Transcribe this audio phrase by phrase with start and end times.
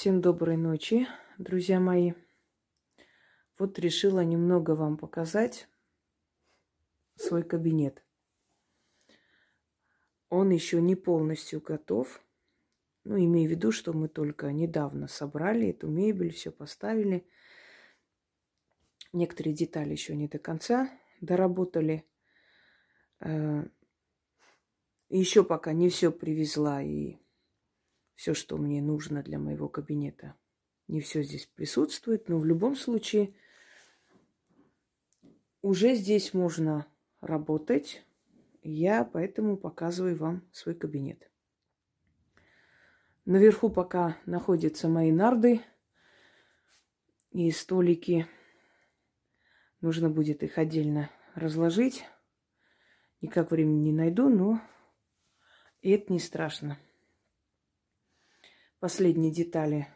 [0.00, 1.06] Всем доброй ночи,
[1.36, 2.14] друзья мои.
[3.58, 5.68] Вот решила немного вам показать
[7.16, 8.02] свой кабинет.
[10.30, 12.24] Он еще не полностью готов.
[13.04, 17.26] Ну, имею в виду, что мы только недавно собрали эту мебель, все поставили.
[19.12, 20.88] Некоторые детали еще не до конца
[21.20, 22.06] доработали.
[23.20, 23.66] Э,
[25.10, 27.19] еще пока не все привезла и
[28.20, 30.34] все, что мне нужно для моего кабинета.
[30.88, 33.34] Не все здесь присутствует, но в любом случае
[35.62, 36.86] уже здесь можно
[37.22, 38.04] работать.
[38.62, 41.30] Я поэтому показываю вам свой кабинет.
[43.24, 45.62] Наверху пока находятся мои нарды
[47.30, 48.26] и столики.
[49.80, 52.04] Нужно будет их отдельно разложить.
[53.22, 54.60] Никак времени не найду, но
[55.80, 56.78] это не страшно.
[58.80, 59.88] Последние детали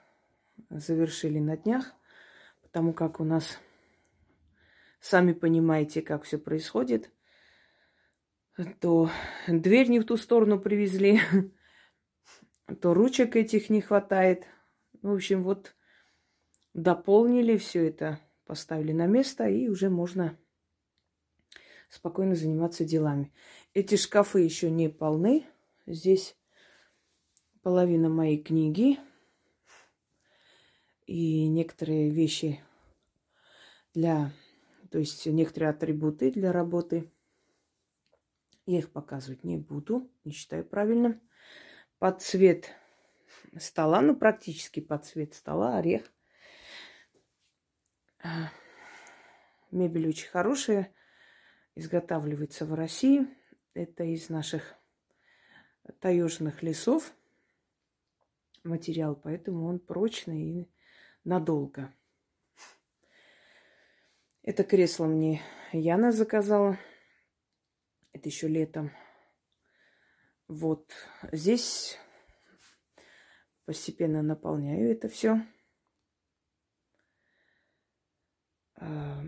[0.69, 1.95] завершили на днях,
[2.61, 3.59] потому как у нас,
[5.01, 7.11] сами понимаете, как все происходит,
[8.81, 9.09] то
[9.49, 11.19] дверь не в ту сторону привезли,
[12.83, 14.45] то ручек этих не хватает.
[15.01, 15.75] В общем, вот
[16.75, 20.39] дополнили все это, поставили на место, и уже можно
[21.89, 23.33] спокойно заниматься делами.
[23.73, 25.47] Эти шкафы еще не полны.
[25.87, 26.37] Здесь
[27.65, 28.99] половина моей книги
[31.07, 32.63] и некоторые вещи
[33.95, 34.31] для,
[34.91, 37.11] то есть некоторые атрибуты для работы.
[38.67, 41.23] Я их показывать не буду, не считаю правильным.
[41.99, 42.71] Под цвет
[43.57, 46.13] стола, ну практически под цвет стола, орех.
[49.71, 50.95] Мебель очень хорошая,
[51.75, 53.27] изготавливается в России.
[53.73, 54.75] Это из наших
[56.01, 57.15] таежных лесов
[58.65, 60.73] материал, поэтому он прочный и
[61.25, 61.93] надолго.
[64.43, 65.43] Это кресло мне
[65.73, 66.79] Яна заказала.
[68.13, 68.93] Это еще летом.
[70.49, 70.93] Вот
[71.33, 71.99] здесь
[73.65, 75.41] постепенно наполняю это все.
[78.77, 79.25] А,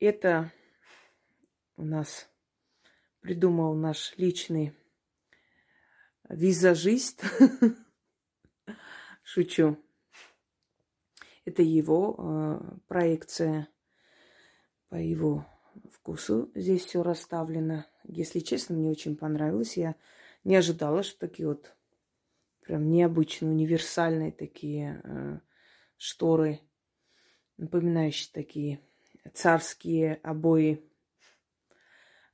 [0.00, 0.52] это
[1.76, 2.28] у нас
[3.20, 4.74] придумал наш личный
[6.28, 7.24] визажист.
[9.22, 9.76] Шучу.
[11.44, 13.68] Это его э, проекция
[14.88, 15.46] по его
[15.90, 16.50] вкусу.
[16.54, 17.86] Здесь все расставлено.
[18.04, 19.76] Если честно, мне очень понравилось.
[19.76, 19.96] Я
[20.44, 21.74] не ожидала, что такие вот
[22.60, 25.40] прям необычные, универсальные такие э,
[25.96, 26.60] шторы,
[27.56, 28.80] напоминающие такие
[29.32, 30.84] царские обои.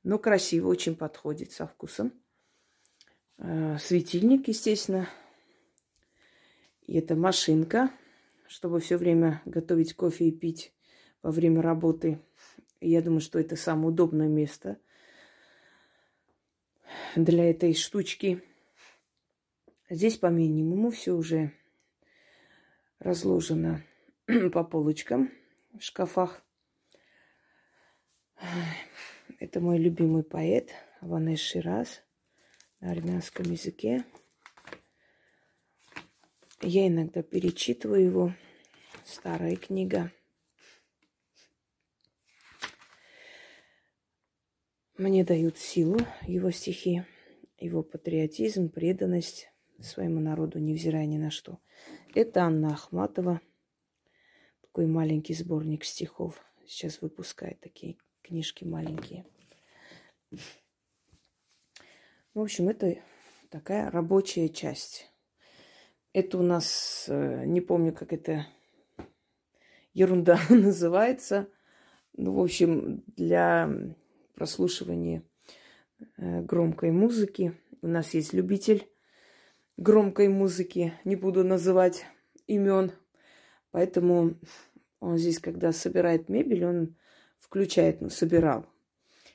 [0.03, 2.13] Но красиво, очень подходит со вкусом.
[3.37, 5.09] Э, светильник, естественно.
[6.87, 7.91] И это машинка,
[8.47, 10.73] чтобы все время готовить кофе и пить
[11.21, 12.19] во время работы.
[12.79, 14.77] Я думаю, что это самое удобное место
[17.15, 18.43] для этой штучки.
[19.89, 21.51] Здесь по минимуму все уже
[22.99, 23.83] разложено
[24.53, 25.31] по полочкам
[25.73, 26.41] в шкафах.
[29.39, 30.71] Это мой любимый поэт
[31.01, 32.04] Ванеш Шираз
[32.79, 34.05] на армянском языке.
[36.61, 38.33] Я иногда перечитываю его.
[39.03, 40.11] Старая книга.
[44.97, 47.03] Мне дают силу его стихи,
[47.59, 49.49] его патриотизм, преданность
[49.79, 51.59] своему народу, невзирая ни на что.
[52.13, 53.41] Это Анна Ахматова.
[54.61, 56.39] Такой маленький сборник стихов.
[56.65, 59.25] Сейчас выпускает такие книжки маленькие.
[62.35, 62.97] В общем, это
[63.49, 65.09] такая рабочая часть.
[66.11, 68.45] Это у нас, э, не помню, как это
[69.93, 71.47] ерунда называется.
[72.17, 73.69] Ну, в общем, для
[74.33, 75.23] прослушивания
[76.17, 77.53] э, громкой музыки.
[77.81, 78.85] У нас есть любитель
[79.77, 80.93] громкой музыки.
[81.05, 82.05] Не буду называть
[82.47, 82.91] имен.
[83.71, 84.35] Поэтому
[84.99, 86.97] он здесь, когда собирает мебель, он
[87.39, 88.65] включает, ну, собирал.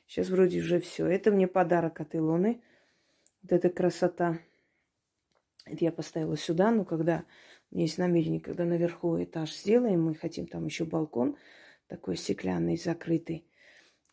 [0.07, 1.07] Сейчас вроде уже все.
[1.07, 2.63] Это мне подарок от Илоны.
[3.43, 4.39] Вот эта красота.
[5.65, 7.25] Это я поставила сюда, но когда
[7.71, 11.37] у меня есть намерение, когда наверху этаж сделаем, мы хотим там еще балкон
[11.87, 13.47] такой стеклянный, закрытый,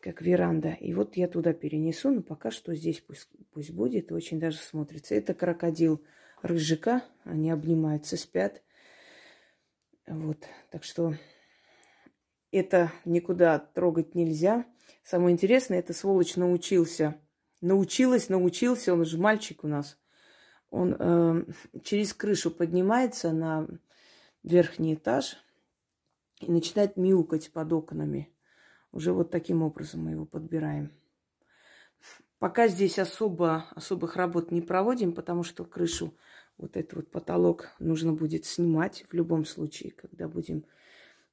[0.00, 0.76] как веранда.
[0.80, 5.14] И вот я туда перенесу, но пока что здесь пусть, пусть будет, очень даже смотрится.
[5.14, 6.02] Это крокодил
[6.42, 8.62] рыжика, они обнимаются, спят.
[10.06, 10.38] Вот,
[10.70, 11.14] так что
[12.50, 14.64] это никуда трогать нельзя.
[15.02, 17.20] Самое интересное, это сволочь научился
[17.60, 19.98] Научилась, научился, он же мальчик у нас.
[20.70, 21.44] Он э,
[21.82, 23.66] через крышу поднимается на
[24.42, 25.36] верхний этаж
[26.40, 28.30] и начинает мяукать под окнами.
[28.92, 30.92] Уже вот таким образом мы его подбираем.
[32.38, 36.14] Пока здесь особо, особых работ не проводим, потому что крышу,
[36.56, 39.90] вот этот вот потолок нужно будет снимать в любом случае.
[39.92, 40.64] Когда будем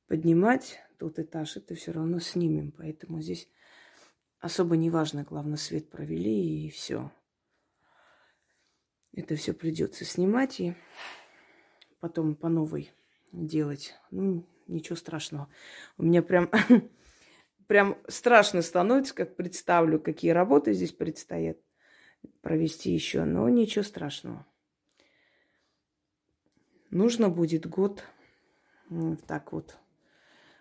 [0.08, 2.72] поднимать тот этаж, это все равно снимем.
[2.72, 3.48] Поэтому здесь
[4.46, 7.12] особо не важно, главное, свет провели и все.
[9.12, 10.76] Это все придется снимать и
[12.00, 12.92] потом по новой
[13.32, 13.96] делать.
[14.12, 15.50] Ну, ничего страшного.
[15.98, 16.52] У меня прям
[17.68, 21.58] прям страшно становится, как представлю, какие работы здесь предстоят
[22.42, 23.24] провести еще.
[23.24, 24.46] Но ничего страшного.
[26.92, 28.04] Нужно будет год
[29.26, 29.76] так вот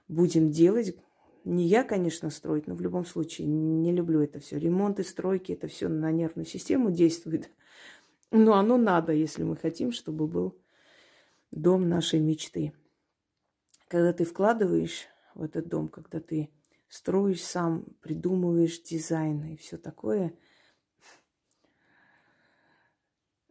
[0.09, 0.97] будем делать.
[1.45, 4.59] Не я, конечно, строить, но в любом случае не люблю это все.
[4.59, 7.51] Ремонты, стройки, это все на нервную систему действует.
[8.31, 10.59] Но оно надо, если мы хотим, чтобы был
[11.51, 12.73] дом нашей мечты.
[13.89, 16.51] Когда ты вкладываешь в этот дом, когда ты
[16.89, 20.35] строишь сам, придумываешь дизайн и все такое.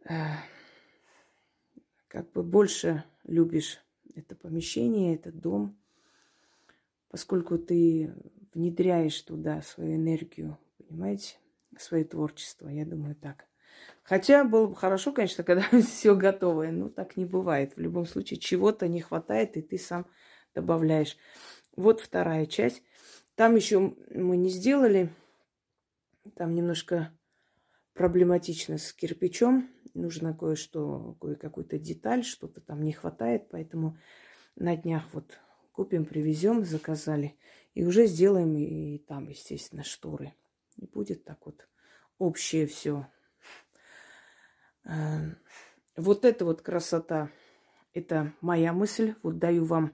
[0.08, 0.34] Э,
[2.08, 3.78] как бы больше любишь
[4.14, 5.78] это помещение, этот дом,
[7.14, 8.12] поскольку ты
[8.54, 11.36] внедряешь туда свою энергию, понимаете,
[11.78, 13.44] свое творчество, я думаю так.
[14.02, 17.76] Хотя было бы хорошо, конечно, когда все готовое, но так не бывает.
[17.76, 20.08] В любом случае чего-то не хватает, и ты сам
[20.56, 21.16] добавляешь.
[21.76, 22.82] Вот вторая часть.
[23.36, 25.08] Там еще мы не сделали.
[26.34, 27.16] Там немножко
[27.92, 29.70] проблематично с кирпичом.
[29.94, 33.50] Нужно кое-что, кое-какую-то деталь, что-то там не хватает.
[33.50, 33.98] Поэтому
[34.56, 35.38] на днях вот
[35.74, 37.36] купим, привезем, заказали.
[37.74, 40.32] И уже сделаем и, там, естественно, шторы.
[40.76, 41.68] И будет так вот
[42.18, 43.06] общее все.
[44.84, 45.36] Эм,
[45.96, 47.28] вот эта вот красота,
[47.92, 49.14] это моя мысль.
[49.22, 49.92] Вот даю вам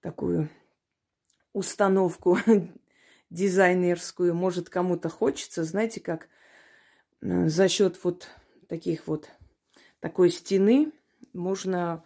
[0.00, 0.48] такую
[1.52, 2.38] установку
[3.30, 4.34] дизайнерскую.
[4.34, 6.28] Может, кому-то хочется, знаете, как
[7.20, 8.28] э, за счет вот
[8.68, 9.28] таких вот
[9.98, 10.92] такой стены
[11.32, 12.04] можно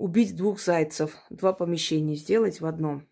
[0.00, 3.06] убить двух зайцев, два помещения сделать в одном.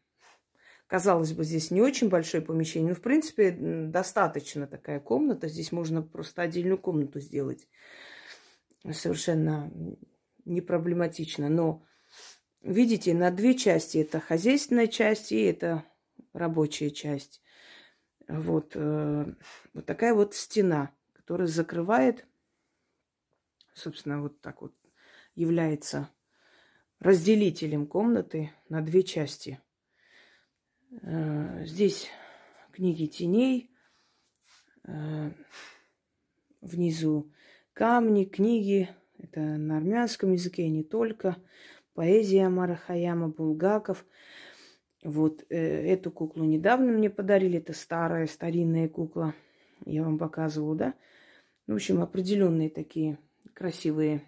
[0.86, 5.48] Казалось бы, здесь не очень большое помещение, но, в принципе, достаточно такая комната.
[5.48, 7.68] Здесь можно просто отдельную комнату сделать.
[8.90, 9.70] Совершенно
[10.46, 11.48] не проблематично.
[11.48, 11.84] Но
[12.62, 13.98] Видите, на две части.
[13.98, 15.84] Это хозяйственная часть и это
[16.32, 17.40] рабочая часть.
[18.26, 19.34] Вот, э,
[19.72, 22.26] вот такая вот стена, которая закрывает,
[23.72, 24.74] собственно, вот так вот
[25.34, 26.10] является
[27.00, 29.60] разделителем комнаты на две части.
[31.02, 32.08] Э, здесь
[32.72, 33.70] книги теней,
[34.84, 35.30] э,
[36.60, 37.32] внизу
[37.72, 41.36] камни, книги, это на армянском языке, и не только–
[41.98, 44.06] поэзия Марахаяма Булгаков.
[45.02, 47.58] Вот э, эту куклу недавно мне подарили.
[47.58, 49.34] Это старая, старинная кукла.
[49.84, 50.94] Я вам показывала, да?
[51.66, 53.18] В общем, определенные такие
[53.52, 54.22] красивые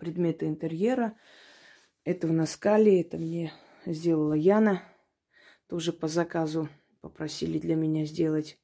[0.00, 1.12] предметы интерьера.
[2.06, 3.52] Это у нас кали, это мне
[3.84, 4.80] сделала Яна.
[5.66, 6.68] Тоже по заказу
[7.00, 8.60] попросили для меня сделать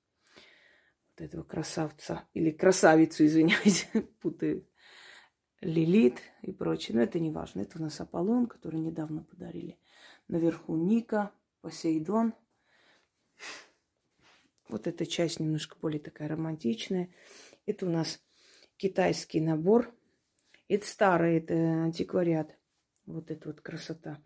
[1.10, 2.28] вот этого красавца.
[2.34, 3.88] Или красавицу, извиняюсь,
[4.20, 4.64] путаю.
[5.60, 6.96] Лилит и прочее.
[6.96, 7.62] Но это не важно.
[7.62, 9.76] Это у нас Аполлон, который недавно подарили.
[10.28, 12.34] Наверху Ника, Посейдон.
[14.68, 17.12] Вот эта часть немножко более такая романтичная.
[17.66, 18.20] Это у нас
[18.76, 19.92] китайский набор.
[20.68, 22.56] Это старый, это антиквариат.
[23.06, 24.22] Вот эта вот красота.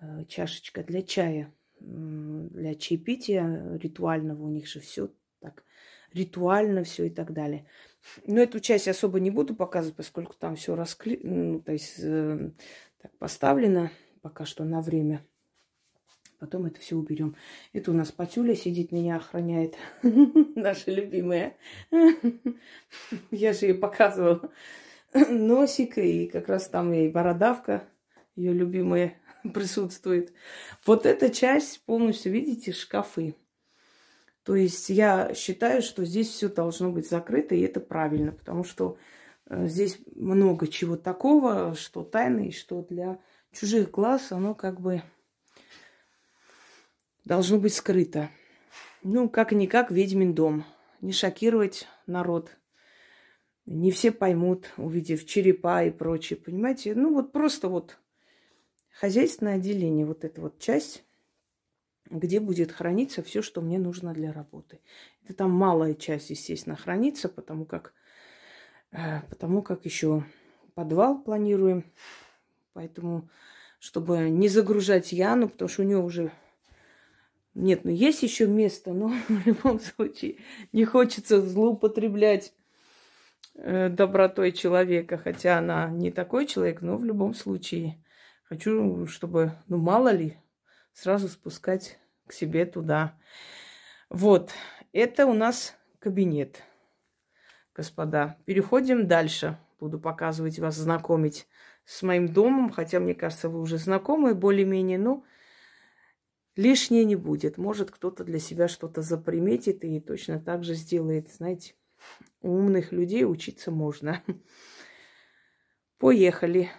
[0.00, 4.42] Э, чашечка для чая, для чаепития ритуального.
[4.42, 5.64] У них же все так
[6.12, 7.66] ритуально все и так далее.
[8.26, 11.20] Но эту часть особо не буду показывать, поскольку там все раскли...
[11.22, 12.50] ну, то есть, э,
[13.00, 13.90] так поставлено
[14.22, 15.24] пока что на время.
[16.38, 17.36] Потом это все уберем.
[17.74, 19.74] Это у нас Патюля сидит, меня охраняет.
[20.02, 21.56] Наша любимая.
[23.30, 24.50] Я же ей показывала
[25.28, 27.84] носик, и как раз там и бородавка,
[28.36, 29.14] ее любимая,
[29.54, 30.32] присутствует.
[30.86, 33.34] Вот эта часть полностью, видите, шкафы.
[34.42, 38.96] То есть я считаю, что здесь все должно быть закрыто, и это правильно, потому что
[39.46, 43.20] э, здесь много чего такого, что тайны, и что для
[43.52, 45.02] чужих глаз оно как бы
[47.24, 48.30] должно быть скрыто.
[49.02, 50.64] Ну, как-никак ведьмин дом.
[51.00, 52.56] Не шокировать народ.
[53.66, 56.94] Не все поймут, увидев черепа и прочее, понимаете?
[56.94, 57.98] Ну, вот просто вот
[58.90, 61.04] хозяйственное отделение, вот эта вот часть
[62.10, 64.80] где будет храниться все, что мне нужно для работы.
[65.22, 67.94] Это там малая часть, естественно, хранится, потому как
[68.92, 70.24] Э, потому как еще
[70.74, 71.84] подвал планируем.
[72.72, 73.28] Поэтому,
[73.78, 76.32] чтобы не загружать Яну, потому что у нее уже
[77.54, 80.38] нет, ну есть еще место, но в любом случае
[80.72, 82.52] не хочется злоупотреблять
[83.62, 88.02] добротой человека, хотя она не такой человек, но в любом случае
[88.44, 90.38] хочу, чтобы, ну мало ли,
[90.92, 93.18] сразу спускать к себе туда.
[94.08, 94.52] Вот,
[94.92, 96.62] это у нас кабинет,
[97.74, 98.36] господа.
[98.44, 99.58] Переходим дальше.
[99.78, 101.46] Буду показывать вас, знакомить
[101.84, 105.24] с моим домом, хотя, мне кажется, вы уже знакомы более-менее, но
[106.54, 107.56] лишнее не будет.
[107.56, 111.32] Может, кто-то для себя что-то заприметит и точно так же сделает.
[111.32, 111.74] Знаете,
[112.42, 114.22] у умных людей учиться можно.
[115.98, 116.70] Поехали.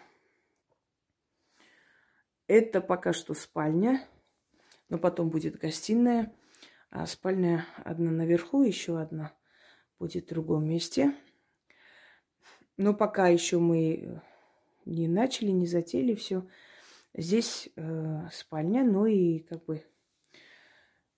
[2.47, 4.05] Это пока что спальня,
[4.89, 6.33] но потом будет гостиная.
[6.89, 9.33] А спальня одна наверху, еще одна
[9.99, 11.15] будет в другом месте.
[12.75, 14.21] Но пока еще мы
[14.85, 16.45] не начали, не затеяли все.
[17.13, 19.83] Здесь э, спальня, ну и как бы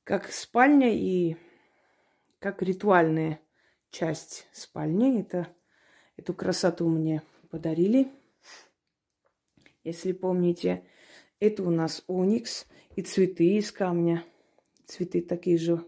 [0.03, 1.37] как спальня и
[2.39, 3.39] как ритуальная
[3.93, 5.21] часть спальни.
[5.21, 5.47] Это,
[6.17, 8.11] эту красоту мне подарили.
[9.83, 10.83] Если помните,
[11.39, 14.25] это у нас оникс и цветы из камня.
[14.85, 15.85] Цветы такие же.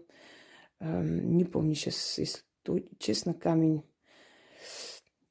[0.78, 2.40] Э, не помню сейчас, если
[2.98, 3.82] честно, камень.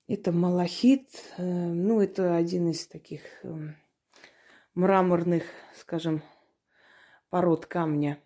[0.08, 1.10] Это малахит.
[1.38, 3.74] Э, ну, это один из таких э,
[4.74, 5.44] мраморных,
[5.76, 6.22] скажем,
[7.30, 8.20] пород камня.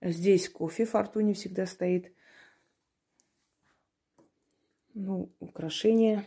[0.00, 2.12] Здесь кофе в фортуне всегда стоит.
[4.94, 6.24] Ну, украшения.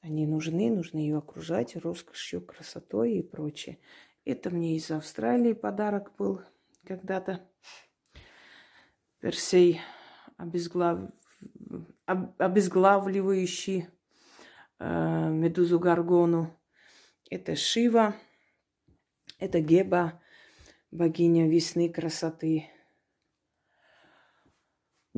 [0.00, 3.78] Они нужны, нужно ее окружать роскошью, красотой и прочее.
[4.24, 6.40] Это мне из Австралии подарок был
[6.84, 7.46] когда-то.
[9.20, 9.80] Персей
[10.36, 11.10] обезглав...
[12.06, 13.88] обезглавливающий
[14.78, 16.56] э, медузу Гаргону.
[17.30, 18.14] Это Шива,
[19.38, 20.22] это Геба,
[20.90, 22.68] богиня весны, красоты.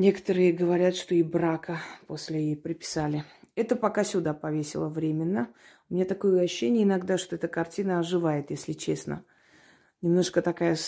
[0.01, 3.23] Некоторые говорят, что и брака после ей приписали.
[3.55, 5.53] Это пока сюда повесила временно.
[5.91, 9.27] У меня такое ощущение иногда, что эта картина оживает, если честно.
[10.01, 10.79] Немножко такая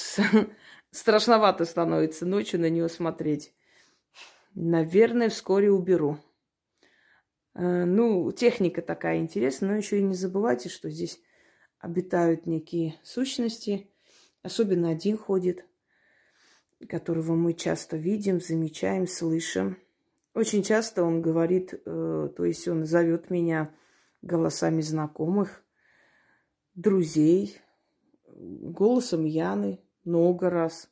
[0.91, 3.53] страшновато становится ночью на нее смотреть.
[4.55, 6.17] Наверное, вскоре уберу.
[7.55, 11.21] Э, ну, техника такая интересная, но еще и не забывайте, что здесь
[11.81, 13.91] обитают некие сущности.
[14.43, 15.67] Особенно один ходит,
[16.89, 19.77] которого мы часто видим, замечаем, слышим.
[20.35, 23.75] Очень часто он говорит, э, то есть он зовет меня
[24.23, 25.63] голосами знакомых,
[26.75, 27.59] друзей,
[28.27, 30.91] голосом Яны много раз.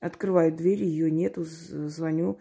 [0.00, 2.38] Открывает дверь, ее нету, звоню.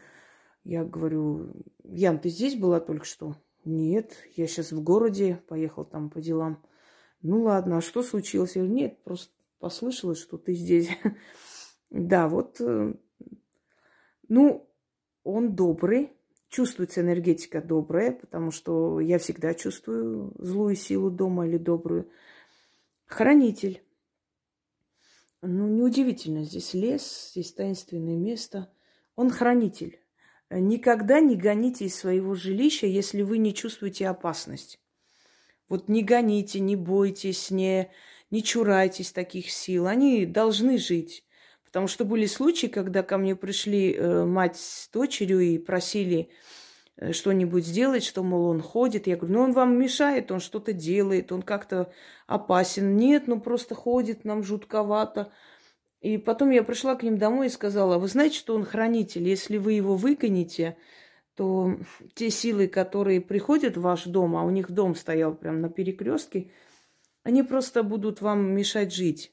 [0.64, 1.54] Я говорю,
[1.84, 3.36] Ян, ты здесь была только что?
[3.64, 6.64] Нет, я сейчас в городе, поехал там по делам.
[7.22, 8.56] Ну ладно, а что случилось?
[8.56, 10.90] Я говорю, нет, просто послышалось, что ты здесь.
[11.90, 12.94] да, вот, э,
[14.28, 14.70] ну,
[15.24, 16.12] он добрый,
[16.50, 22.10] чувствуется энергетика добрая, потому что я всегда чувствую злую силу дома или добрую.
[23.06, 23.84] Хранитель.
[25.42, 28.72] Ну, неудивительно, здесь лес, здесь таинственное место.
[29.16, 30.00] Он хранитель.
[30.50, 34.80] Никогда не гоните из своего жилища, если вы не чувствуете опасность.
[35.68, 37.92] Вот не гоните, не бойтесь, не,
[38.32, 39.88] не чурайтесь таких сил.
[39.88, 41.27] Они должны жить.
[41.78, 46.32] Потому что были случаи, когда ко мне пришли э, мать с дочерью и просили
[46.96, 49.06] э, что-нибудь сделать, что, мол, он ходит.
[49.06, 51.94] Я говорю, ну он вам мешает, он что-то делает, он как-то
[52.26, 52.96] опасен.
[52.98, 55.32] Нет, ну просто ходит, нам жутковато.
[56.02, 59.58] И потом я пришла к ним домой и сказала, вы знаете, что он хранитель, если
[59.58, 60.78] вы его выгоните,
[61.36, 61.78] то
[62.16, 66.50] те силы, которые приходят в ваш дом, а у них дом стоял прямо на перекрестке,
[67.22, 69.32] они просто будут вам мешать жить.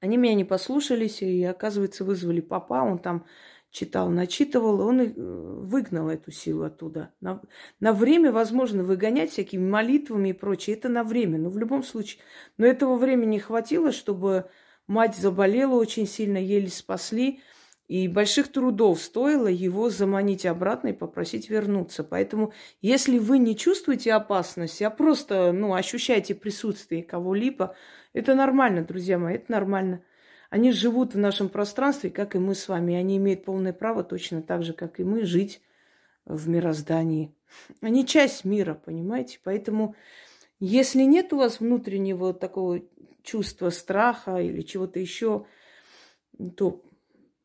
[0.00, 3.26] Они меня не послушались, и, оказывается, вызвали папа, он там
[3.70, 7.12] читал, начитывал, он э, выгнал эту силу оттуда.
[7.20, 7.40] На,
[7.78, 10.76] на время возможно выгонять всякими молитвами и прочее.
[10.76, 12.22] Это на время, но в любом случае.
[12.56, 14.50] Но этого времени хватило, чтобы
[14.90, 17.42] Мать заболела очень сильно, еле спасли.
[17.90, 22.04] И больших трудов стоило его заманить обратно и попросить вернуться.
[22.04, 27.74] Поэтому, если вы не чувствуете опасность, а просто ну, ощущаете присутствие кого-либо,
[28.12, 30.04] это нормально, друзья мои, это нормально.
[30.50, 32.94] Они живут в нашем пространстве, как и мы с вами.
[32.94, 35.60] Они имеют полное право, точно так же, как и мы, жить
[36.24, 37.34] в мироздании.
[37.80, 39.40] Они часть мира, понимаете?
[39.42, 39.96] Поэтому,
[40.60, 42.82] если нет у вас внутреннего такого
[43.24, 45.44] чувство страха или чего-то еще,
[46.56, 46.84] то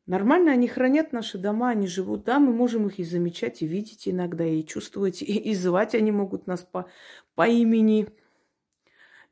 [0.06, 2.24] Нормально они хранят наши дома, они живут.
[2.24, 6.12] Да, мы можем их и замечать, и видеть иногда, и чувствовать, и, и звать они
[6.12, 6.88] могут нас по,
[7.34, 8.08] по имени.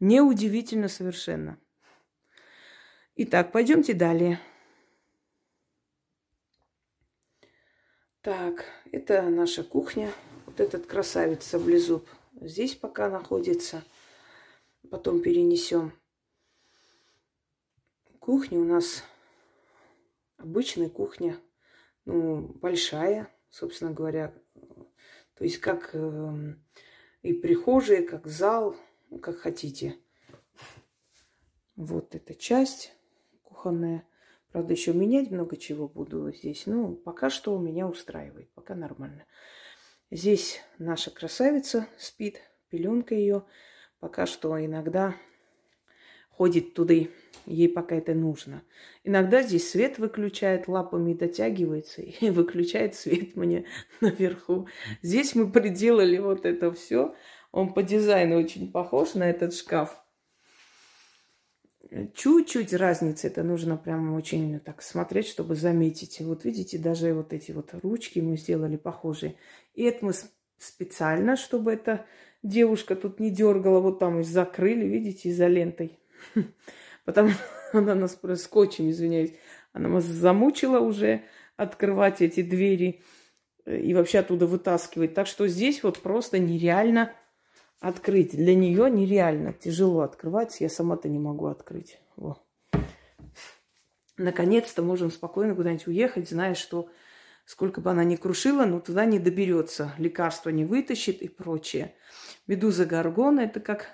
[0.00, 1.58] Неудивительно совершенно.
[3.16, 4.40] Итак, пойдемте далее.
[8.22, 10.10] Так, это наша кухня.
[10.46, 12.08] Вот этот красавец саблезуб
[12.40, 13.84] здесь пока находится.
[14.90, 15.92] Потом перенесем.
[18.18, 19.04] Кухня у нас
[20.36, 21.40] обычная кухня,
[22.04, 24.34] ну, большая, собственно говоря.
[25.34, 26.54] То есть как э,
[27.22, 28.76] и прихожая, как зал,
[29.10, 29.96] ну, как хотите.
[31.76, 32.94] Вот эта часть
[33.42, 34.06] кухонная.
[34.52, 36.66] Правда, еще менять много чего буду здесь.
[36.66, 39.26] Ну, пока что меня устраивает, пока нормально.
[40.10, 43.44] Здесь наша красавица спит, пеленка ее.
[43.98, 45.16] Пока что иногда
[46.36, 46.94] ходит туда,
[47.46, 48.62] ей пока это нужно.
[49.04, 53.64] Иногда здесь свет выключает, лапами дотягивается и выключает свет мне
[54.00, 54.68] наверху.
[55.02, 57.14] Здесь мы приделали вот это все.
[57.52, 60.00] Он по дизайну очень похож на этот шкаф.
[62.14, 66.20] Чуть-чуть разница, это нужно прям очень так смотреть, чтобы заметить.
[66.20, 69.36] Вот видите, даже вот эти вот ручки мы сделали похожие.
[69.74, 70.12] И это мы
[70.58, 72.04] специально, чтобы эта
[72.42, 75.98] девушка тут не дергала, вот там и закрыли, видите, изолентой.
[77.04, 79.34] Потому что она нас просто скотчем, извиняюсь,
[79.72, 81.24] она нас замучила уже
[81.56, 83.02] открывать эти двери
[83.64, 85.14] э, и вообще оттуда вытаскивать.
[85.14, 87.12] Так что здесь вот просто нереально
[87.80, 88.36] открыть.
[88.36, 90.60] Для нее нереально тяжело открывать.
[90.60, 91.98] Я сама-то не могу открыть.
[92.16, 92.38] Во.
[94.16, 96.88] Наконец-то можем спокойно куда-нибудь уехать, зная, что
[97.44, 99.92] сколько бы она ни крушила, но туда не доберется.
[99.98, 101.94] Лекарства не вытащит и прочее.
[102.46, 103.90] Медуза Гаргона– это как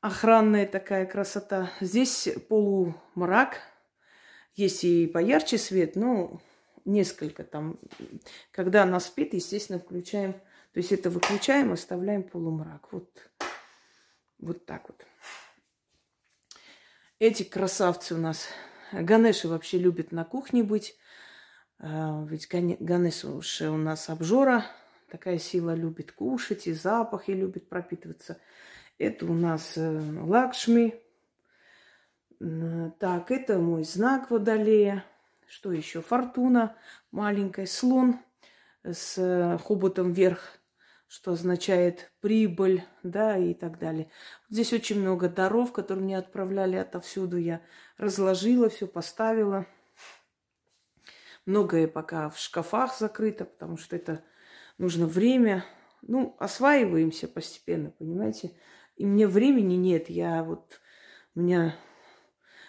[0.00, 1.70] охранная такая красота.
[1.80, 3.58] Здесь полумрак.
[4.54, 6.40] Есть и поярче свет, но
[6.84, 7.78] несколько там.
[8.52, 10.34] Когда она спит, естественно, включаем
[10.76, 12.92] то есть это выключаем, оставляем полумрак.
[12.92, 13.08] Вот,
[14.38, 15.06] вот так вот.
[17.18, 18.46] Эти красавцы у нас.
[18.92, 20.94] Ганеши вообще любят на кухне быть.
[21.78, 24.66] А, ведь Ганеши у нас обжора.
[25.10, 28.38] Такая сила любит кушать и запахи любит пропитываться.
[28.98, 31.00] Это у нас э, Лакшми.
[32.98, 35.04] Так, это мой знак Водолея.
[35.48, 36.02] Что еще?
[36.02, 36.76] Фортуна
[37.10, 37.66] маленькая.
[37.66, 38.18] Слон
[38.84, 40.58] с э, хоботом вверх
[41.08, 44.10] что означает прибыль, да, и так далее.
[44.50, 47.36] Здесь очень много даров, которые мне отправляли отовсюду.
[47.36, 47.62] Я
[47.96, 49.66] разложила, все поставила.
[51.44, 54.24] Многое пока в шкафах закрыто, потому что это
[54.78, 55.64] нужно время.
[56.02, 58.52] Ну, осваиваемся постепенно, понимаете?
[58.96, 60.10] И мне времени нет.
[60.10, 60.80] Я вот...
[61.34, 61.76] У меня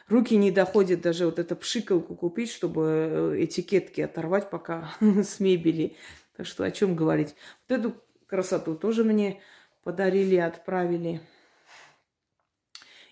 [0.07, 5.95] руки не доходят даже вот эту пшикалку купить, чтобы э, этикетки оторвать пока с мебели.
[6.35, 7.35] Так что о чем говорить?
[7.67, 9.41] Вот эту красоту тоже мне
[9.83, 11.21] подарили, отправили.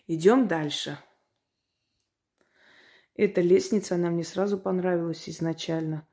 [0.07, 0.99] Идем дальше.
[3.15, 6.07] Эта лестница, она мне сразу понравилась изначально.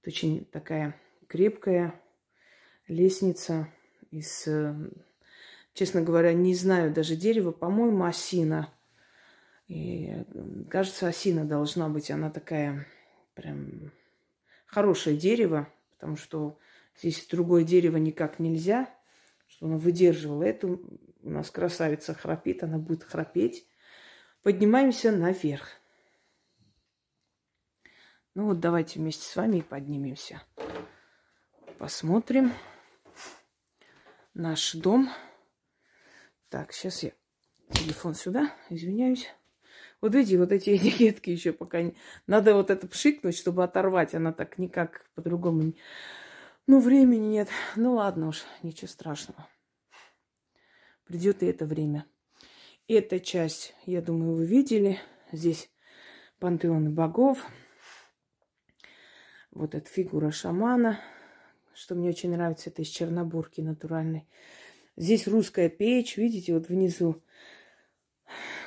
[0.00, 0.98] Это очень такая
[1.28, 2.00] крепкая
[2.88, 3.68] лестница
[4.10, 4.74] из, э,
[5.74, 8.72] честно говоря, не знаю даже дерева, по-моему, осина.
[9.68, 10.24] И
[10.68, 12.86] кажется, осина должна быть, она такая
[13.34, 13.92] прям
[14.66, 16.58] хорошее дерево, потому что
[17.00, 18.94] Здесь другое дерево никак нельзя,
[19.46, 20.42] что оно выдерживало.
[20.42, 20.82] Эту
[21.22, 23.66] у нас красавица храпит, она будет храпеть.
[24.42, 25.68] Поднимаемся наверх.
[28.34, 30.42] Ну вот давайте вместе с вами поднимемся.
[31.78, 32.52] Посмотрим
[34.34, 35.08] наш дом.
[36.50, 37.12] Так, сейчас я
[37.72, 39.28] телефон сюда, извиняюсь.
[40.00, 41.94] Вот видите, вот эти этикетки еще пока не...
[42.26, 44.14] Надо вот это пшикнуть, чтобы оторвать.
[44.14, 45.72] Она так никак по-другому
[46.66, 47.48] ну, времени нет.
[47.76, 49.48] Ну, ладно уж, ничего страшного.
[51.04, 52.04] Придет и это время.
[52.88, 54.98] Эта часть, я думаю, вы видели.
[55.30, 55.70] Здесь
[56.40, 57.46] пантеоны богов.
[59.52, 61.00] Вот эта фигура шамана.
[61.74, 64.26] Что мне очень нравится, это из Чернобурки натуральной.
[65.00, 67.22] Здесь русская печь, видите, вот внизу.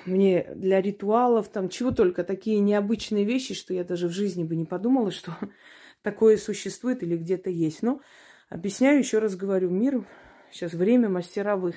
[0.03, 4.55] Мне для ритуалов, там чего только, такие необычные вещи, что я даже в жизни бы
[4.55, 5.37] не подумала, что
[6.01, 7.83] такое существует или где-то есть.
[7.83, 8.01] Но
[8.49, 10.07] объясняю, еще раз говорю, мир
[10.49, 11.75] сейчас время мастеровых.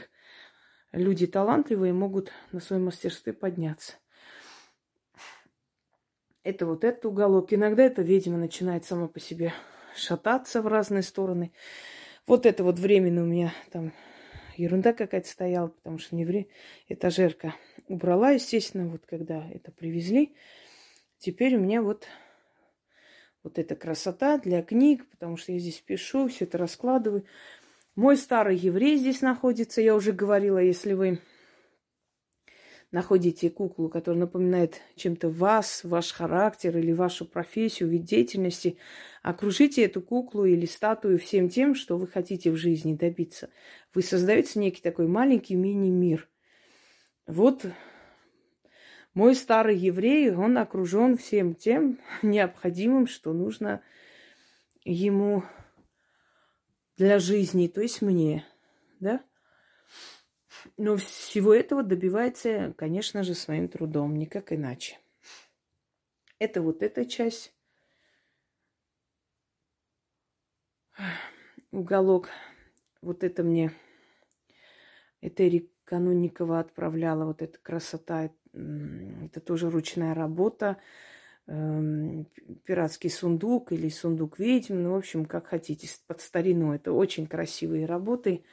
[0.90, 3.92] Люди талантливые могут на своем мастерстве подняться.
[6.44, 7.52] Это вот этот уголок.
[7.52, 9.52] Иногда эта ведьма начинает сама по себе
[9.94, 11.52] шататься в разные стороны.
[12.26, 13.92] Вот это вот временно у меня там
[14.58, 16.48] ерунда какая-то стояла, потому что не вре...
[16.88, 17.54] этажерка
[17.88, 20.34] убрала, естественно, вот когда это привезли.
[21.18, 22.06] Теперь у меня вот
[23.42, 27.24] Вот эта красота для книг, потому что я здесь пишу, все это раскладываю.
[27.94, 31.20] Мой старый еврей здесь находится, я уже говорила, если вы
[32.96, 38.78] находите куклу, которая напоминает чем-то вас, ваш характер или вашу профессию, вид деятельности,
[39.22, 43.50] окружите эту куклу или статую всем тем, что вы хотите в жизни добиться.
[43.92, 46.26] Вы создаете некий такой маленький мини-мир.
[47.26, 47.66] Вот
[49.12, 53.82] мой старый еврей, он окружен всем тем необходимым, что нужно
[54.85, 55.42] ему
[56.96, 58.46] для жизни, то есть мне,
[59.00, 59.22] да?
[60.76, 64.98] Но всего этого добивается, конечно же, своим трудом, никак иначе.
[66.38, 67.54] Это вот эта часть.
[71.70, 72.28] Уголок.
[73.02, 73.72] Вот это мне
[75.20, 77.24] Этери Канунникова отправляла.
[77.24, 78.30] Вот эта красота.
[78.52, 80.78] Это тоже ручная работа.
[81.46, 82.26] Эм,
[82.64, 84.82] пиратский сундук или сундук ведьм.
[84.82, 86.72] Ну, в общем, как хотите, под старину.
[86.72, 88.44] Это очень красивые работы.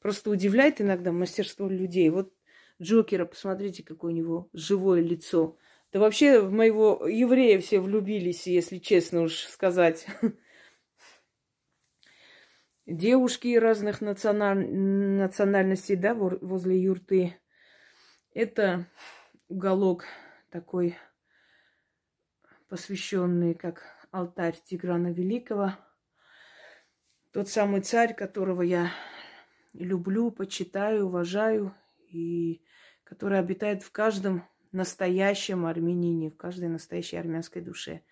[0.00, 2.08] Просто удивляет иногда мастерство людей.
[2.10, 2.32] Вот
[2.80, 5.58] Джокера, посмотрите, какое у него живое лицо.
[5.92, 10.06] Да вообще в моего еврея все влюбились, если честно уж сказать.
[12.86, 14.66] Девушки разных националь...
[14.68, 17.36] национальностей, да, возле юрты.
[18.32, 18.86] Это
[19.48, 20.04] уголок
[20.50, 20.96] такой
[22.68, 25.74] посвященный как алтарь Тиграна Великого.
[27.32, 28.90] Тот самый царь, которого я
[29.72, 31.74] люблю, почитаю, уважаю,
[32.08, 32.62] и
[33.04, 38.02] который обитает в каждом настоящем армянине, в каждой настоящей армянской душе.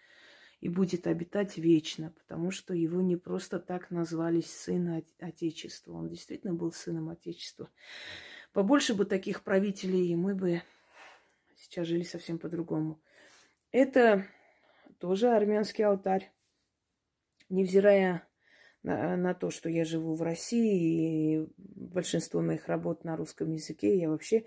[0.61, 5.93] И будет обитать вечно, потому что его не просто так назвали сын Отечества.
[5.93, 7.71] Он действительно был сыном Отечества.
[8.53, 10.63] Побольше бы таких правителей, и мы бы
[11.55, 13.01] сейчас жили совсем по-другому.
[13.71, 14.27] Это
[14.99, 16.33] тоже армянский алтарь.
[17.49, 18.28] Невзирая
[18.83, 23.99] на, на то, что я живу в России, и большинство моих работ на русском языке,
[23.99, 24.45] я вообще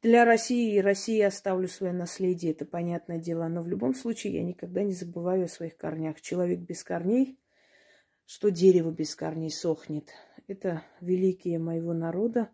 [0.00, 3.48] для России и России оставлю свое наследие, это понятное дело.
[3.48, 6.20] Но в любом случае я никогда не забываю о своих корнях.
[6.20, 7.38] Человек без корней,
[8.24, 10.10] что дерево без корней сохнет.
[10.46, 12.48] Это великие моего народа.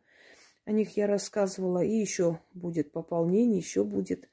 [0.65, 1.85] О них я рассказывала.
[1.85, 4.31] И еще будет пополнение, еще будет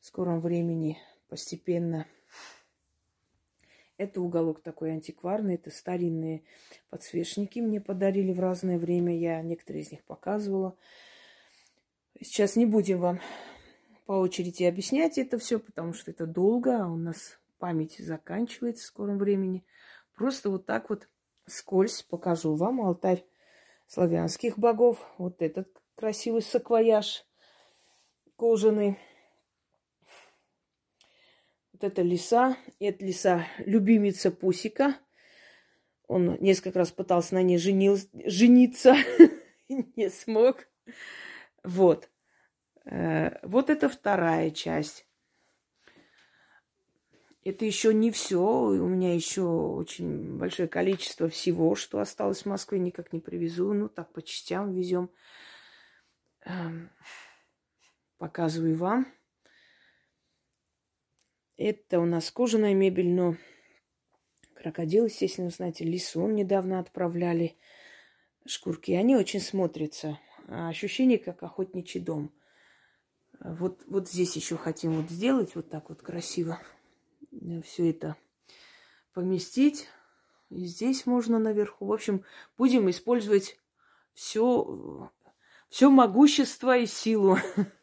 [0.00, 2.06] в скором времени постепенно
[3.96, 6.42] это уголок такой антикварный, это старинные
[6.90, 9.16] подсвечники мне подарили в разное время.
[9.16, 10.76] Я некоторые из них показывала.
[12.20, 13.20] Сейчас не будем вам
[14.06, 18.86] по очереди объяснять это все, потому что это долго, а у нас память заканчивается в
[18.86, 19.64] скором времени.
[20.14, 21.08] Просто вот так вот
[21.46, 23.24] скользь покажу вам алтарь
[23.86, 25.06] славянских богов.
[25.18, 27.24] Вот этот красивый саквояж
[28.36, 28.98] кожаный
[31.82, 32.56] это лиса.
[32.78, 34.96] Это лиса любимица Пусика.
[36.08, 38.94] Он несколько раз пытался на ней женил, жениться,
[39.68, 40.66] не смог.
[41.64, 42.10] Вот.
[42.84, 45.06] Э, вот это вторая часть.
[47.44, 48.40] Это еще не все.
[48.40, 53.72] У меня еще очень большое количество всего, что осталось в Москве, никак не привезу.
[53.72, 55.10] Ну, так по частям везем.
[56.44, 56.90] Эм,
[58.18, 59.06] показываю вам.
[61.56, 63.36] Это у нас кожаная мебель, но
[64.54, 67.56] крокодил, естественно, знаете, лисун недавно отправляли.
[68.46, 70.18] Шкурки, они очень смотрятся.
[70.48, 72.32] А ощущение, как охотничий дом.
[73.38, 76.60] Вот, вот здесь еще хотим вот сделать вот так вот красиво.
[77.64, 78.16] Все это
[79.14, 79.88] поместить.
[80.50, 81.86] И здесь можно наверху.
[81.86, 82.24] В общем,
[82.58, 83.58] будем использовать
[84.14, 85.10] все,
[85.68, 87.64] все могущество и силу Э,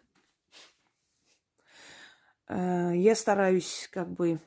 [2.49, 4.39] я стараюсь как бы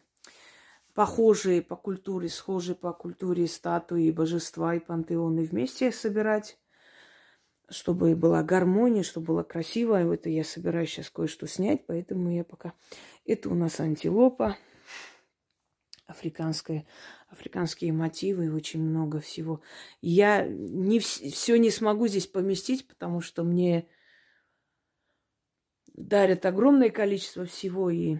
[0.94, 6.58] похожие по культуре, схожие по культуре статуи, божества и пантеоны вместе собирать,
[7.68, 10.02] чтобы была гармония, чтобы было красиво.
[10.02, 12.74] И это я собираюсь сейчас кое-что снять, поэтому я пока...
[13.24, 14.56] Это у нас антилопа
[16.06, 16.86] африканская,
[17.28, 19.62] африканские мотивы, очень много всего.
[20.00, 23.88] Я не все не смогу здесь поместить, потому что мне
[25.94, 28.18] дарят огромное количество всего, и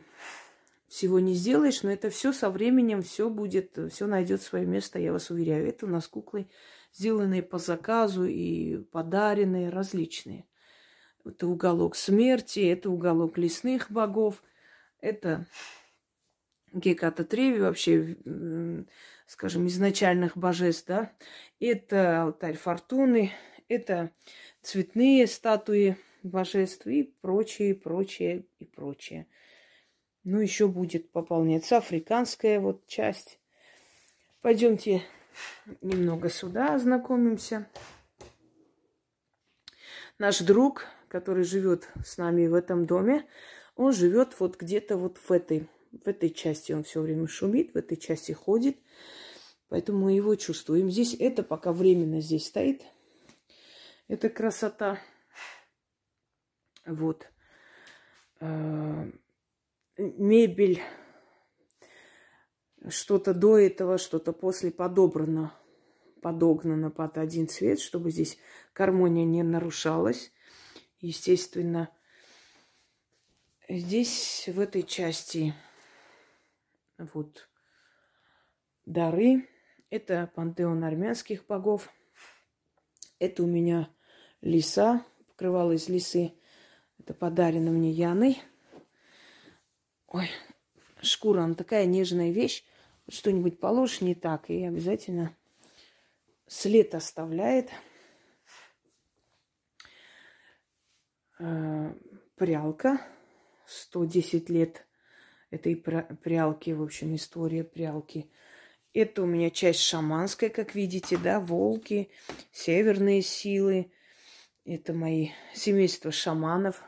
[0.89, 5.13] всего не сделаешь, но это все со временем, все будет, все найдет свое место, я
[5.13, 5.67] вас уверяю.
[5.67, 6.49] Это у нас куклы,
[6.93, 10.45] сделанные по заказу и подаренные, различные.
[11.25, 14.43] Это уголок смерти, это уголок лесных богов,
[15.01, 15.47] это
[16.73, 18.17] Геката Треви, вообще,
[19.27, 21.13] скажем, изначальных божеств, да.
[21.61, 23.33] Это алтарь фортуны,
[23.69, 24.11] это
[24.63, 29.27] цветные статуи божеств и прочее, прочее и прочее.
[30.25, 33.41] Ну, еще будет пополняться африканская вот часть.
[34.41, 35.03] Пойдемте
[35.81, 37.69] немного сюда ознакомимся.
[40.19, 43.27] Наш друг, который живет с нами в этом доме,
[43.77, 46.73] он живет вот где-то вот в этой, в этой части.
[46.73, 48.77] Он все время шумит, в этой части ходит.
[49.69, 50.91] Поэтому мы его чувствуем.
[50.91, 52.83] Здесь это пока временно здесь стоит.
[54.07, 55.01] Это красота.
[56.87, 57.29] Вот.
[58.41, 59.09] А,
[59.97, 60.81] мебель.
[62.89, 65.55] Что-то до этого, что-то после подобрано,
[66.21, 68.39] подогнано под один цвет, чтобы здесь
[68.75, 70.33] гармония не нарушалась.
[70.99, 71.91] Естественно,
[73.69, 75.55] здесь в этой части
[76.99, 77.49] вот
[78.85, 79.49] дары
[79.91, 81.91] это пантеон армянских богов.
[83.19, 83.91] Это у меня
[84.41, 86.33] лиса, покрывало из лисы.
[87.03, 88.41] Это подарено мне Яной.
[90.07, 90.31] Ой,
[91.01, 92.65] шкура, она такая нежная вещь.
[93.09, 95.37] Что-нибудь положишь не так, и обязательно
[96.47, 97.71] след оставляет.
[101.41, 101.93] Э,
[102.37, 103.01] прялка.
[103.67, 104.87] 110 лет
[105.51, 108.31] этой прялки, в общем, история прялки–
[108.95, 112.11] это у меня часть шаманская, как видите, да, волки,
[112.53, 113.91] северные силы.
[114.67, 116.83] Это мои семейство шаманов.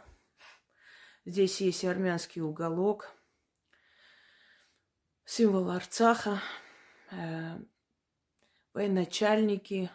[1.25, 3.11] Здесь есть армянский уголок,
[5.25, 6.43] символ Арцаха,
[7.11, 7.59] э,
[8.75, 9.91] военачальники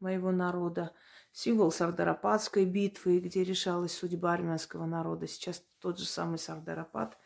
[0.00, 0.92] моего народа,
[1.30, 5.28] символ Сардарападской битвы, где решалась судьба армянского народа.
[5.28, 7.16] Сейчас тот же самый Сардарапад.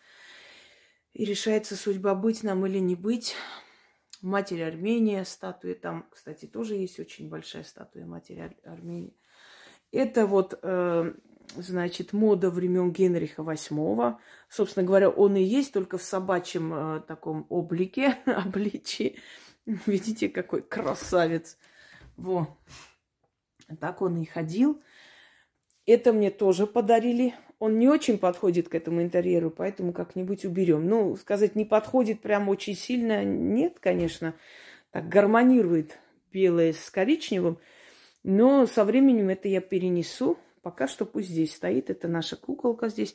[1.13, 3.35] И решается судьба быть нам или не быть.
[4.21, 9.17] Матери Армения, статуя там, кстати, тоже есть очень большая статуя Матери Ар- Армении.
[9.93, 11.15] Это вот, э,
[11.57, 14.17] значит, мода времен Генриха VIII.
[14.49, 19.17] Собственно говоря, он и есть, только в собачьем э, таком облике, обличии.
[19.67, 21.59] Видите, какой красавец.
[22.17, 22.57] Во.
[23.79, 24.83] Так он и ходил.
[25.87, 30.89] Это мне тоже подарили он не очень подходит к этому интерьеру, поэтому как-нибудь уберем.
[30.89, 34.35] Ну, сказать, не подходит прям очень сильно, нет, конечно.
[34.91, 35.99] Так гармонирует
[36.33, 37.59] белое с коричневым,
[38.25, 40.39] но со временем это я перенесу.
[40.63, 41.91] Пока что пусть здесь стоит.
[41.91, 43.15] Это наша куколка здесь.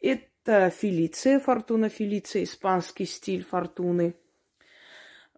[0.00, 4.14] Это Фелиция, Фортуна Фелиция, испанский стиль Фортуны.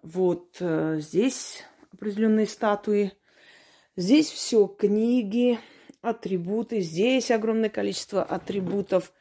[0.03, 3.13] Вот э, здесь определенные статуи.
[3.97, 5.59] Здесь все книги,
[6.03, 6.81] атрибуты.
[6.81, 9.13] Здесь огромное количество атрибутов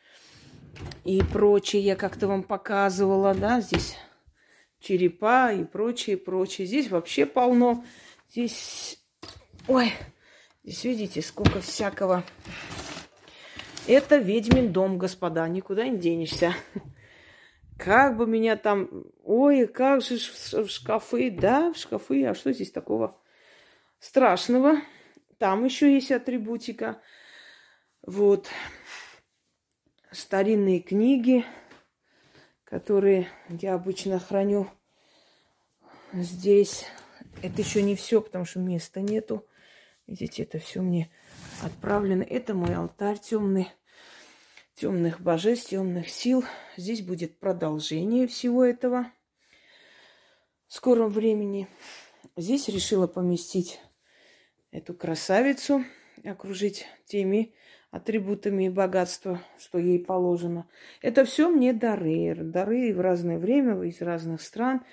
[1.04, 1.82] и прочее.
[1.82, 3.96] Я как-то вам показывала, да, здесь
[4.80, 6.68] черепа и прочее, прочее.
[6.68, 7.84] Здесь вообще полно.
[8.30, 9.04] Здесь,
[9.68, 9.92] ой,
[10.68, 12.26] здесь видите, сколько всякого.
[13.88, 16.54] Это ведьмин дом, господа, никуда не денешься.
[17.78, 19.06] Как бы меня там...
[19.24, 22.26] Ой, как же в шкафы, да, в шкафы.
[22.26, 23.18] А что здесь такого
[24.00, 24.82] страшного?
[25.38, 27.00] Там еще есть атрибутика.
[28.02, 28.50] Вот.
[30.12, 31.46] Старинные книги,
[32.66, 34.68] которые я обычно храню
[36.12, 36.86] здесь.
[37.42, 39.48] Это еще не все, потому что места нету.
[40.08, 41.10] Видите, это все мне
[41.62, 42.24] отправлено.
[42.24, 43.68] Это мой алтарь темный,
[44.76, 46.46] темных божеств, темных сил.
[46.78, 49.12] Здесь будет продолжение всего этого
[50.68, 51.68] в скором времени.
[52.38, 53.82] Здесь решила поместить
[54.72, 55.84] эту красавицу,
[56.24, 57.54] окружить теми
[57.92, 60.70] атрибутами и богатства, что ей положено.
[61.02, 62.36] Это все мне дары.
[62.36, 64.86] Дары в разное время, из разных стран.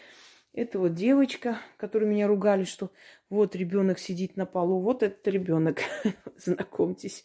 [0.54, 2.92] Это вот девочка, которую меня ругали, что
[3.28, 5.80] вот ребенок сидит на полу, вот этот ребенок.
[6.36, 7.24] Знакомьтесь,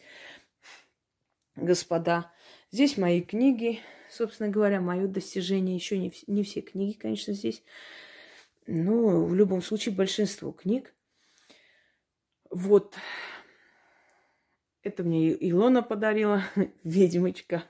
[1.54, 2.32] господа.
[2.72, 3.78] Здесь мои книги,
[4.10, 5.76] собственно говоря, мое достижение.
[5.76, 7.62] Еще не, не все книги, конечно, здесь.
[8.66, 10.92] Но в любом случае большинство книг.
[12.50, 12.96] Вот.
[14.82, 16.42] Это мне Илона подарила,
[16.82, 17.62] ведьмочка.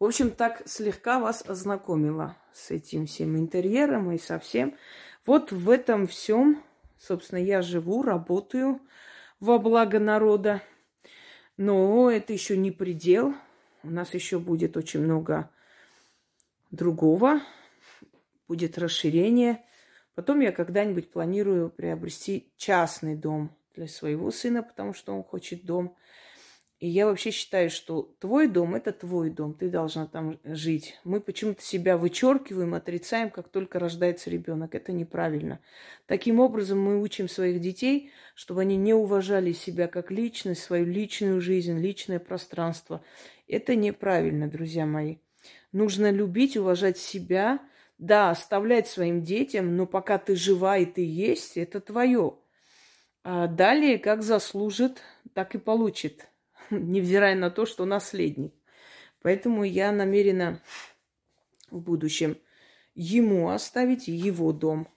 [0.00, 4.76] В общем, так слегка вас ознакомила с этим всем интерьером и со всем.
[5.24, 6.62] Вот в этом всем,
[6.98, 8.80] собственно, я живу, работаю
[9.38, 10.62] во благо народа.
[11.56, 13.34] Но это еще не предел.
[13.84, 15.48] У нас еще будет очень много
[16.72, 17.40] другого.
[18.48, 19.64] Будет расширение.
[20.16, 25.96] Потом я когда-нибудь планирую приобрести частный дом для своего сына, потому что он хочет дом.
[26.84, 31.00] И я вообще считаю, что твой дом– это твой дом, ты должна там жить.
[31.02, 34.74] Мы почему-то себя вычеркиваем, отрицаем, как только рождается ребенок.
[34.74, 35.60] Это неправильно.
[36.04, 41.40] Таким образом мы учим своих детей, чтобы они не уважали себя как личность, свою личную
[41.40, 43.02] жизнь, личное пространство.
[43.48, 45.16] Это неправильно, друзья мои.
[45.72, 47.60] Нужно любить, уважать себя,
[47.96, 52.36] да, оставлять своим детям, но пока ты жива и ты есть, это твое.
[53.22, 55.00] А далее, как заслужит,
[55.32, 56.28] так и получит,
[56.70, 58.54] невзирая на то, что наследник.
[59.22, 60.60] Поэтому я намерена
[61.70, 62.36] в будущем
[62.94, 64.88] ему оставить его дом.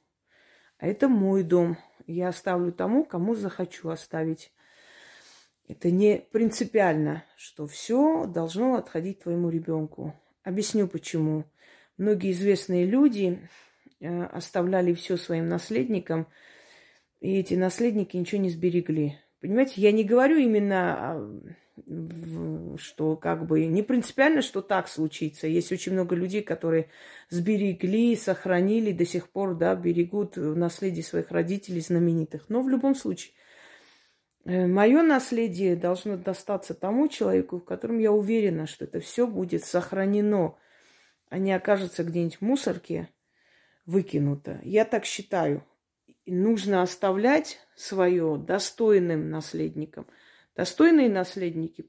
[0.77, 1.77] А это мой дом.
[2.05, 4.53] Я оставлю тому, кому захочу оставить.
[5.67, 10.13] Это не принципиально, что все должно отходить твоему ребенку.
[10.43, 11.45] Объясню почему.
[11.97, 13.49] Многие известные люди
[13.99, 16.27] э, оставляли все своим наследникам–
[17.19, 19.17] и эти наследники ничего не сберегли.
[19.47, 25.47] Понимаете, я не говорю именно, а, что как бы не принципиально, что так случится.
[25.47, 26.89] Есть очень много людей, которые
[27.29, 32.49] сберегли, сохранили, до сих пор, да, берегут наследие своих родителей знаменитых.
[32.49, 33.35] Но в любом случае,
[34.43, 39.63] э, мое наследие должно достаться тому человеку, в котором я уверена, что это все будет
[39.63, 40.57] сохранено,
[41.29, 43.07] а не окажется где-нибудь в мусорке
[43.85, 44.59] выкинуто.
[44.65, 45.63] Я так считаю
[46.33, 50.07] нужно оставлять свое достойным наследникам.
[50.55, 51.85] Достойные наследники,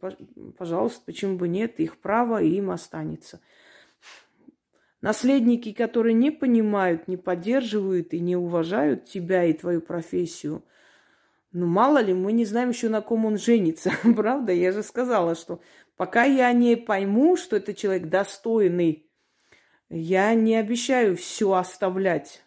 [0.59, 3.40] пожалуйста, почему бы нет, их право и им останется.
[5.01, 10.64] Наследники, которые не понимают, не поддерживают и не уважают тебя и твою профессию,
[11.53, 13.90] ну, мало ли, мы не знаем еще, на ком он женится.
[14.16, 14.53] Правда?
[14.53, 15.61] Я же сказала, что
[15.96, 19.07] пока я не пойму, что это человек достойный,
[19.88, 22.44] я не обещаю все оставлять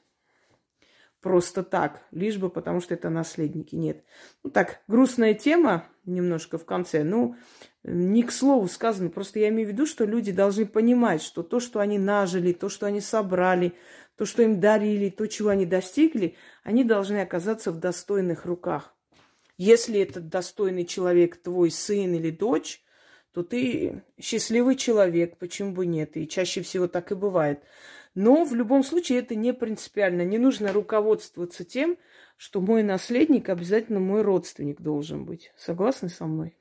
[1.21, 3.75] просто так, лишь бы потому, что это наследники.
[3.75, 4.03] Нет.
[4.43, 7.03] Ну так, грустная тема немножко в конце.
[7.03, 7.35] Ну,
[7.83, 9.09] не к слову сказано.
[9.09, 12.69] Просто я имею в виду, что люди должны понимать, что то, что они нажили, то,
[12.69, 13.73] что они собрали,
[14.17, 18.95] то, что им дарили, то, чего они достигли, они должны оказаться в достойных руках.
[19.57, 22.83] Если этот достойный человек твой сын или дочь,
[23.33, 26.17] то ты счастливый человек, почему бы нет?
[26.17, 27.61] И чаще всего так и бывает.
[28.13, 30.23] Но в любом случае это не принципиально.
[30.23, 31.97] Не нужно руководствоваться тем,
[32.35, 35.53] что мой наследник обязательно мой родственник должен быть.
[35.55, 36.57] Согласны со мной?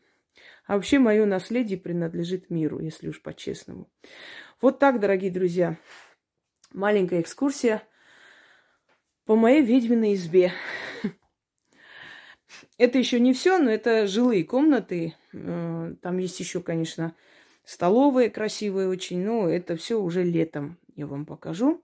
[0.66, 3.90] А вообще мое наследие принадлежит миру, если уж по-честному.
[4.60, 5.76] Вот так, дорогие друзья.
[6.72, 7.82] Маленькая экскурсия
[9.24, 10.52] по моей ведьминой избе.
[12.78, 15.14] Это еще не все, но это жилые комнаты.
[15.32, 17.14] Э, там есть еще, конечно,
[17.70, 21.80] столовые красивые очень, но это все уже летом я вам покажу.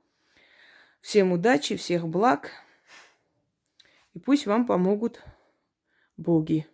[1.01, 2.51] Всем удачи, всех благ.
[4.13, 5.23] И пусть вам помогут
[6.17, 6.67] боги.